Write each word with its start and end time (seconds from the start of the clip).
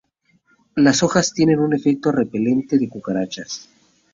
Las 0.75 1.03
hojas 1.03 1.31
tienen 1.31 1.59
un 1.59 1.75
efecto 1.75 2.11
repelente 2.11 2.79
de 2.79 2.89
cucarachas. 2.89 3.69